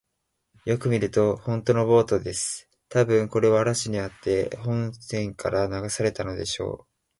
[0.65, 2.67] よく見ると、ほんとのボートです。
[2.89, 6.87] たぶん、これは嵐にあって本船から流されたのでしょう。